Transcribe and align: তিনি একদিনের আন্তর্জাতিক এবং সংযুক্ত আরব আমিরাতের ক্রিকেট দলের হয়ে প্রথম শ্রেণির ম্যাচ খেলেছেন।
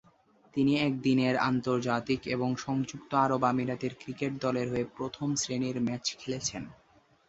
তিনি 0.53 0.73
একদিনের 0.79 1.35
আন্তর্জাতিক 1.49 2.21
এবং 2.27 2.49
সংযুক্ত 2.57 3.11
আরব 3.17 3.41
আমিরাতের 3.43 3.93
ক্রিকেট 4.01 4.31
দলের 4.41 4.67
হয়ে 4.69 4.85
প্রথম 4.97 5.27
শ্রেণির 5.35 5.77
ম্যাচ 5.81 6.05
খেলেছেন। 6.19 6.63